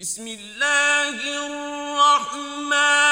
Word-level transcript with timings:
بسم 0.00 0.26
الله 0.26 1.18
الرحمن 1.46 3.03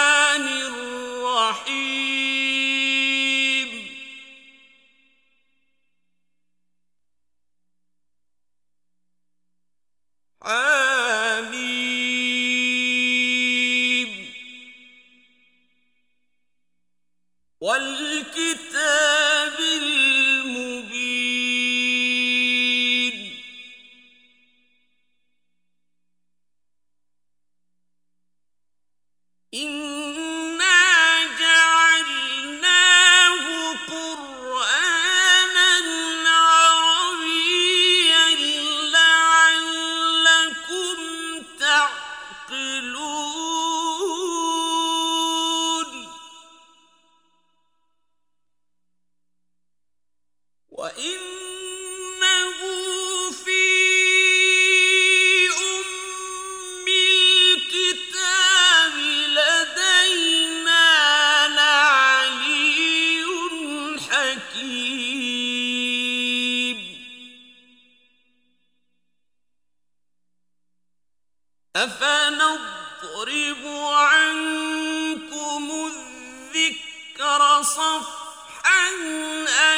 أفنضرب 71.76 73.66
عنكم 73.92 75.70
الذكر 75.86 77.62
صفحا 77.62 78.88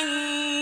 أن 0.00 0.53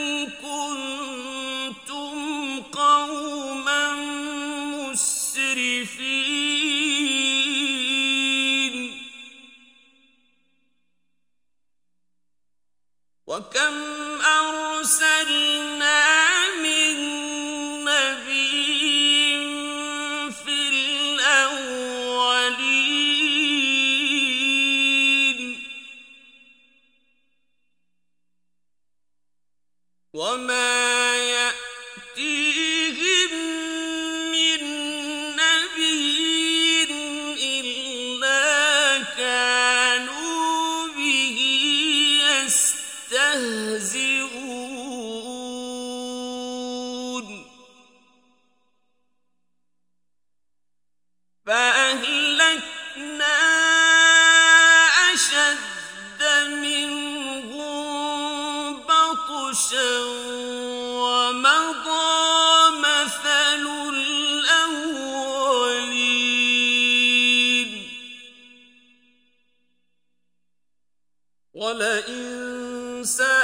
ولئن 71.63 73.05
سألت 73.05 73.42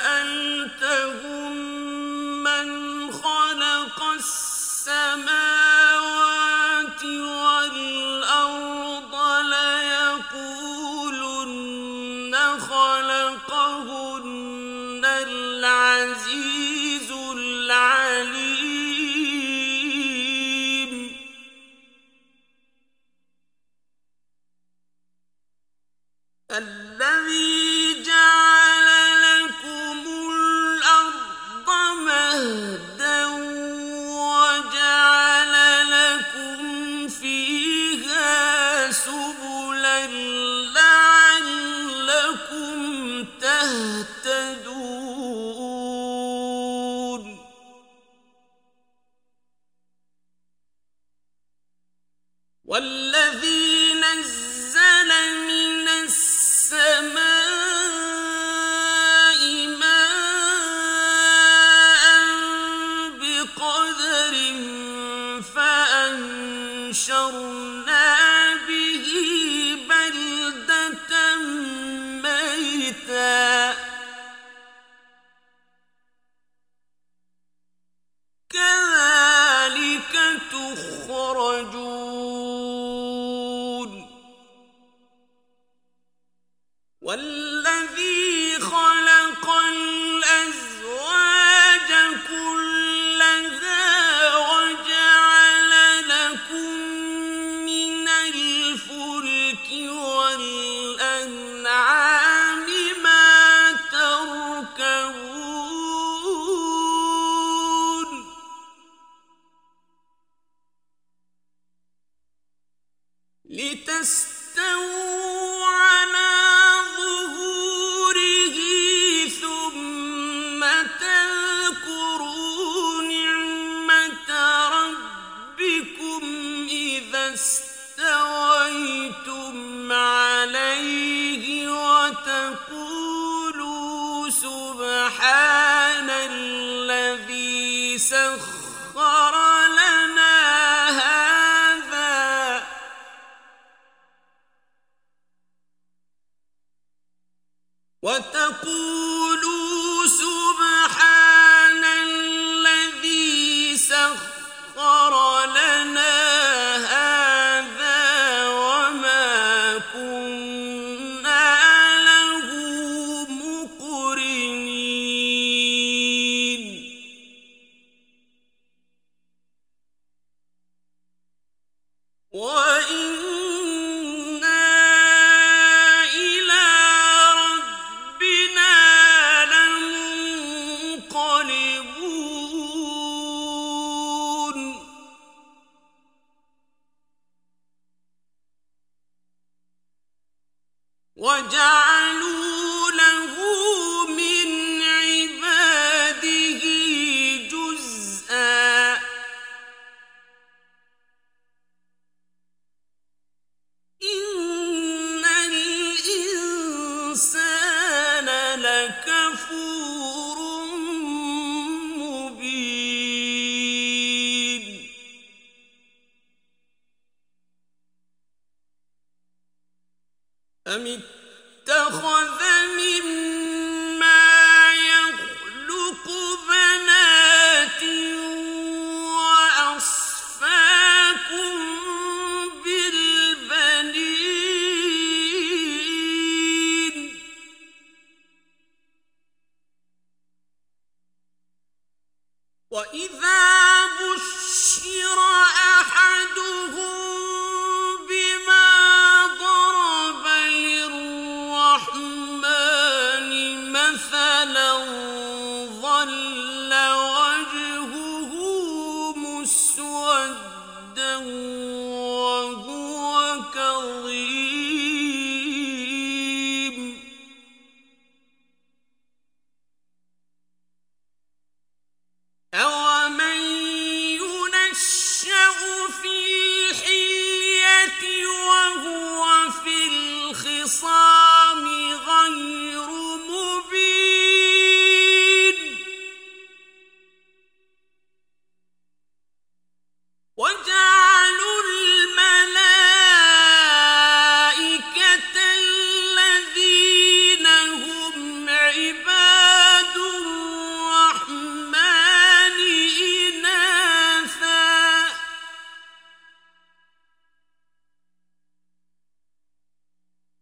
إِذَا 73.19 73.48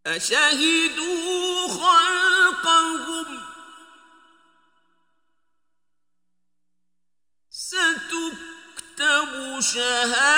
أشهدوا 0.06 1.69
خلقهم. 1.69 3.43
ستكتب 7.50 9.31
شهادتهم 9.61 10.36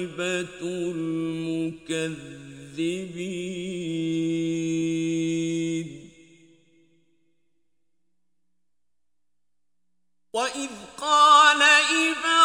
عاقبة 0.00 0.62
المكذبين. 0.90 2.00
وإذ 10.32 10.70
قال 10.98 11.62
إبراهيم 11.62 12.39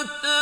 أمة 0.00 0.39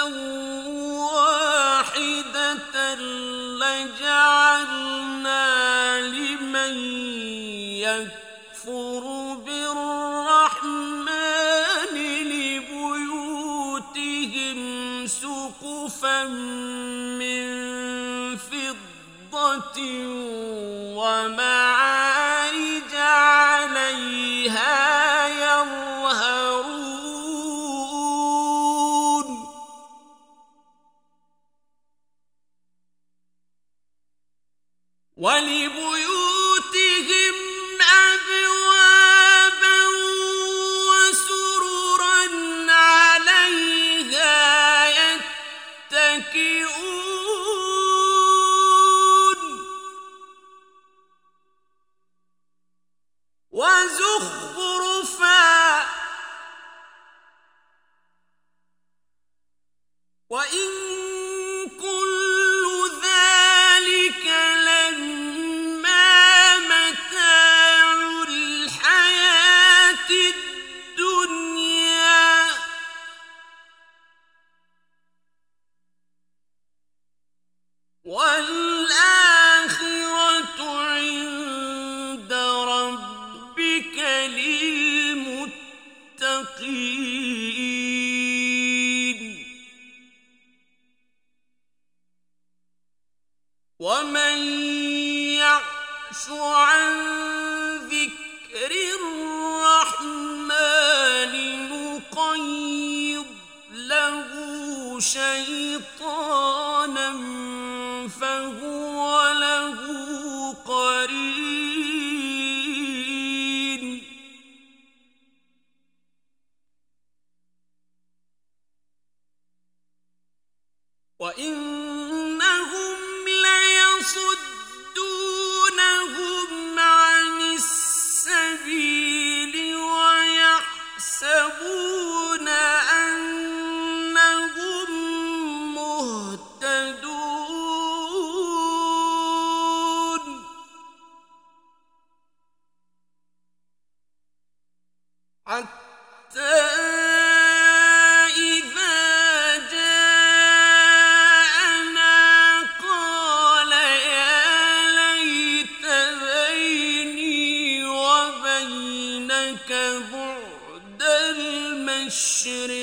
المشرق 162.47 162.78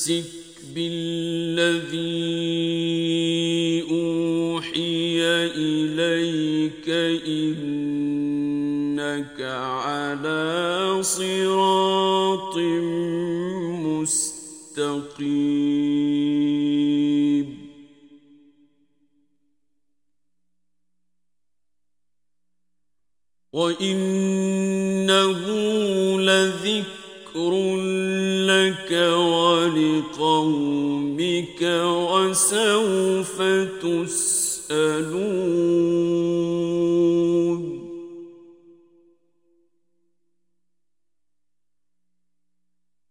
فاستمسك 0.00 0.24
بالذي 0.74 1.90
اوحي 3.90 5.20
اليك 5.56 6.88
انك 8.88 9.40
على 9.40 10.98
صراط 11.02 12.56
مستقيم. 13.96 15.10
وانه 23.52 25.49
وسوف 32.30 33.42
تسألون. 33.82 35.10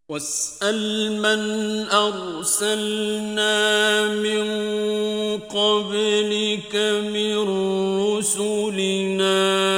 واسأل 0.10 1.12
من 1.12 1.42
أرسلنا 1.92 3.58
من 4.16 4.46
قبلك 5.40 6.76
من 7.14 7.36
رسلنا. 8.18 9.69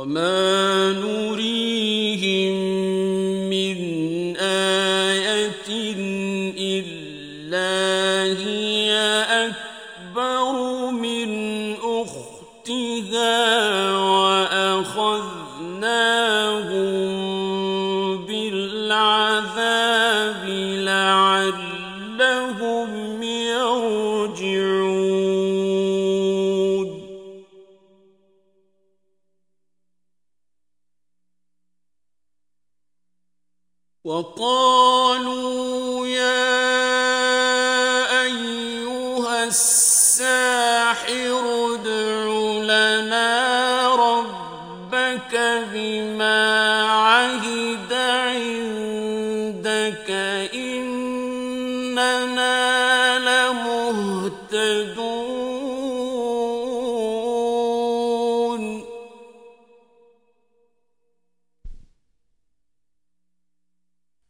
وما 0.00 0.49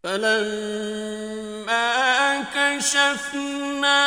فلما 0.04 1.90
كشفنا 2.54 4.00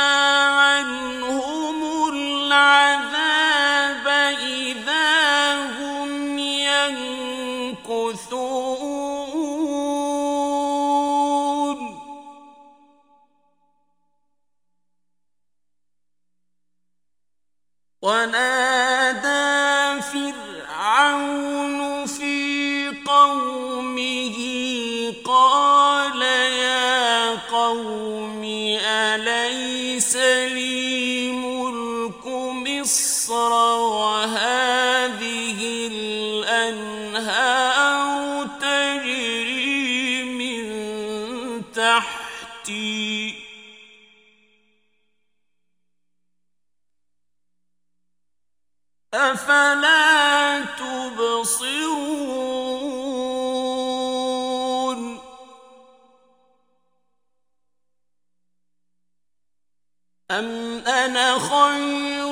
عنه 0.50 1.53
أفلا 49.44 50.66
تبصرون؟ 50.80 51.74
أم 60.32 60.78
أنا 60.88 61.40
خير 61.40 62.23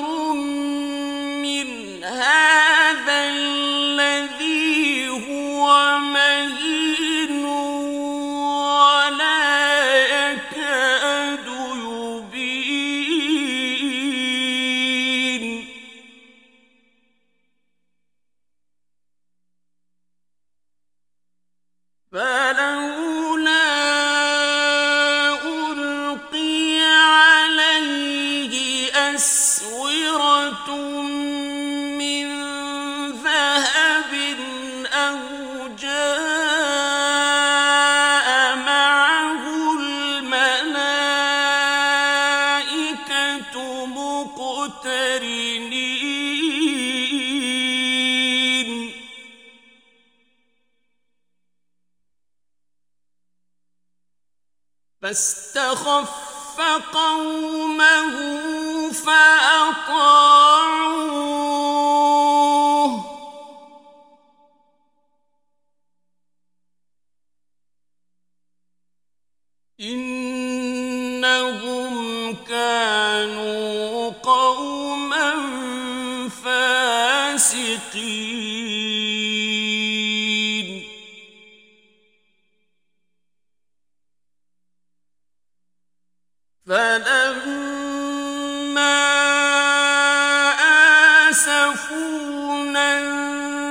سفونا 91.32 92.98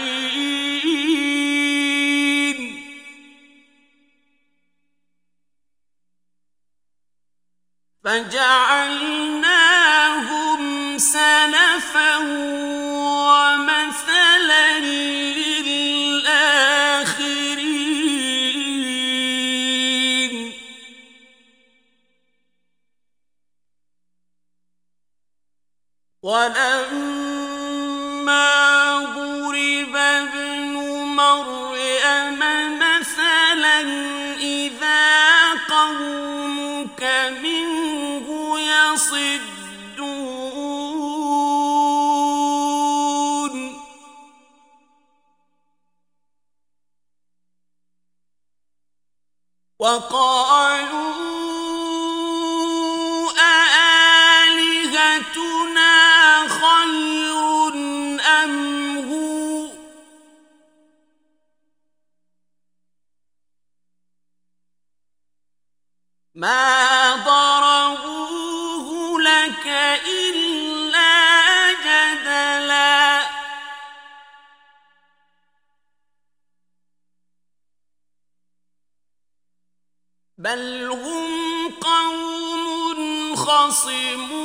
فجعلناهم 8.04 9.40
سلفا 10.98 12.79
ولما 26.40 28.00
ضرب 29.16 29.96
ابن 29.96 30.74
مريم 31.20 32.40
مثلا 32.80 33.82
إذا 34.40 35.54
قومك 35.70 37.02
منه 37.44 38.28
يصدون. 38.60 39.20
وقالوا 49.80 51.39
ما 66.40 67.16
ضربوه 67.16 69.20
لك 69.22 69.68
إلا 70.08 71.14
جدلا 71.74 73.30
بل 80.38 80.92
هم 80.92 81.70
قوم 81.82 83.36
خصمون 83.36 84.39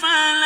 فلا 0.00 0.43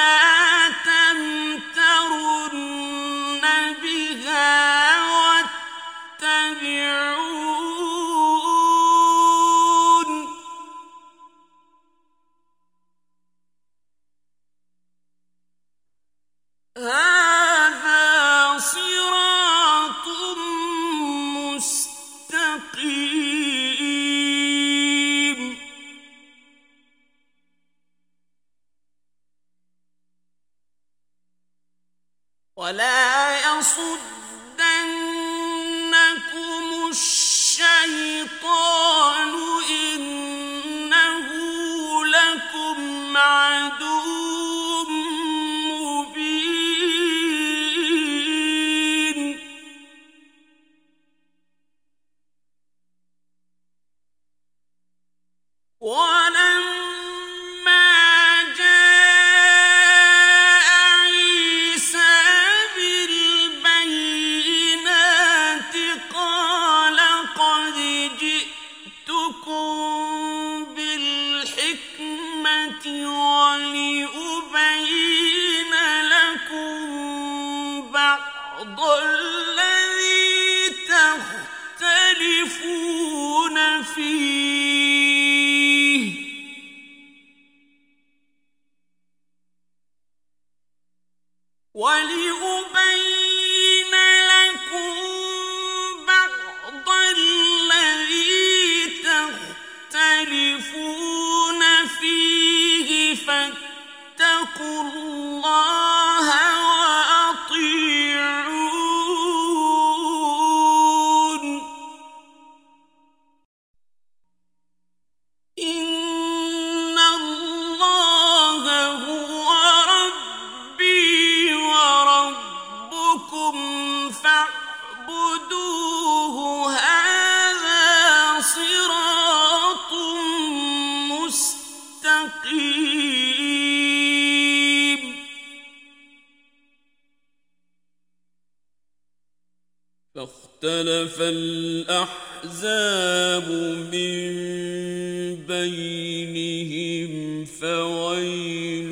فويل 147.60 148.90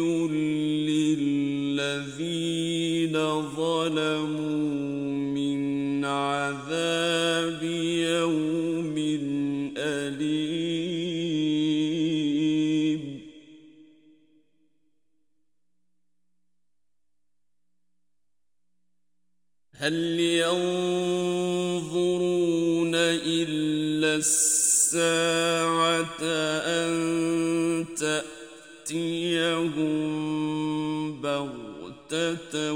للذين 1.78 3.16
ظلموا 3.56 4.66
من 5.36 6.04
عذاب 6.04 7.62
يوم 7.62 8.96
أليم. 9.76 11.16
هل 19.72 20.20
ينظرون 20.20 21.74
إلا 22.94 24.16
الساعة 24.16 25.35
تأتيهم 28.86 29.90
بغتة 31.20 32.72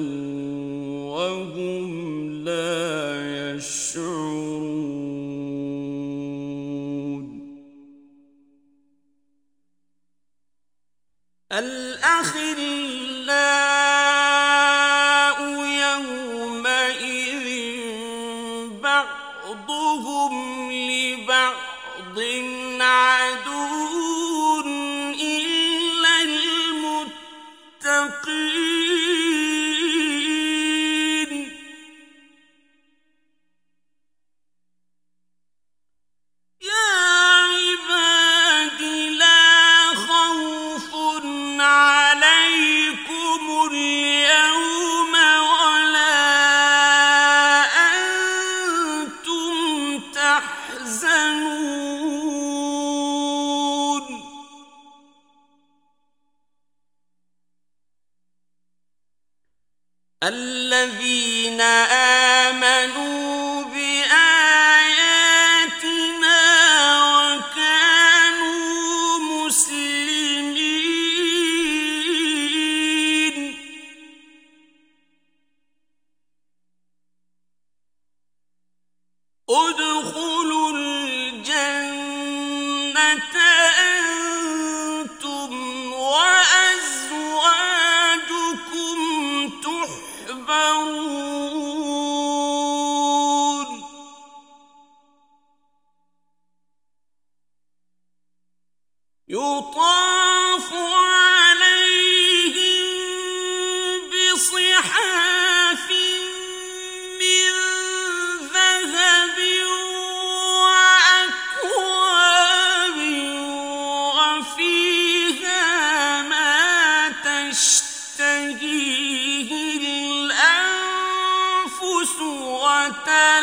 متاع 122.91 123.40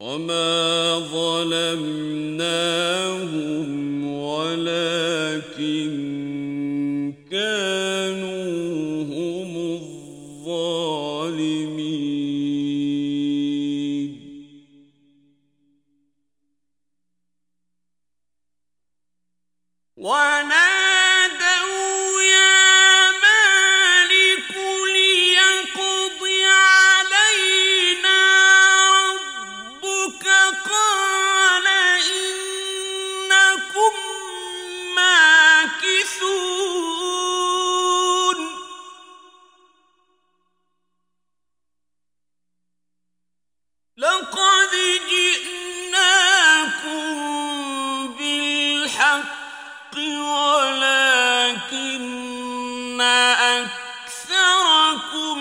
وما 0.00 0.98
ظلمنا 0.98 2.39
أكثركم 53.62 55.38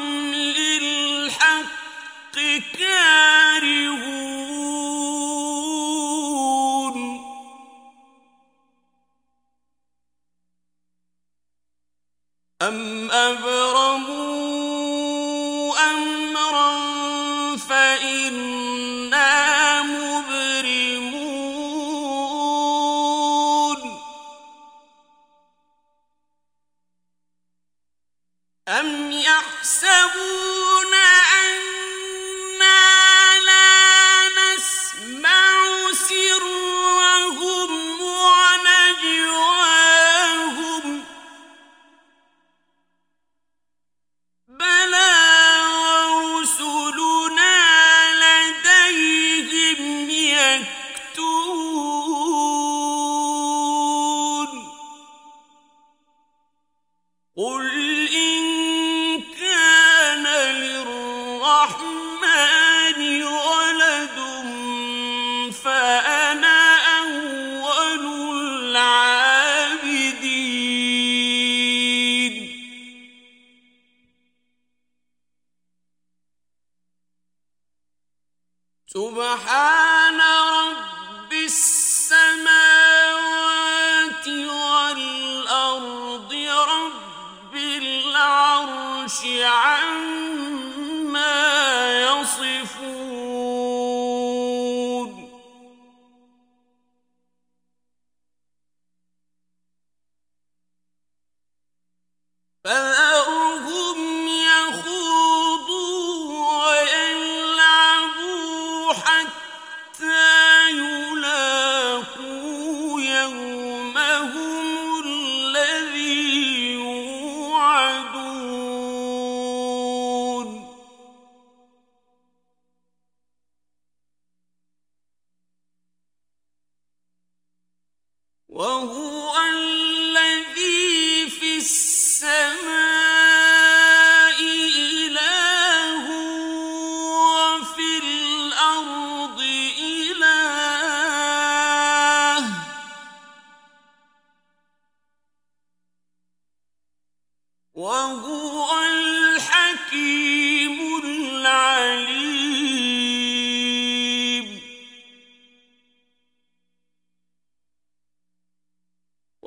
سبحان 78.93 80.21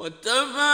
وتبارك 0.02 0.71